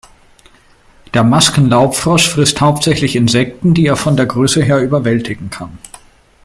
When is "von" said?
3.97-4.17